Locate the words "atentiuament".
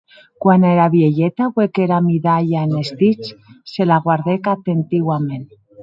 4.59-5.47